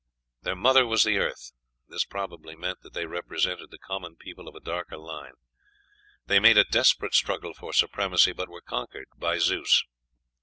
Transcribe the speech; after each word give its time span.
Their 0.41 0.55
mother 0.55 0.87
was 0.87 1.03
the 1.03 1.19
earth: 1.19 1.51
this 1.87 2.05
probably 2.05 2.55
meant 2.55 2.81
that 2.81 2.93
they 2.95 3.05
represented 3.05 3.69
the 3.69 3.77
common 3.77 4.15
people 4.15 4.47
of 4.47 4.55
a 4.55 4.59
darker 4.59 4.97
line. 4.97 5.33
They 6.25 6.39
made 6.39 6.57
a 6.57 6.63
desperate 6.63 7.13
struggle 7.13 7.53
for 7.53 7.71
supremacy, 7.71 8.31
but 8.33 8.49
were 8.49 8.61
conquered 8.61 9.09
by 9.15 9.37
Zeus. 9.37 9.83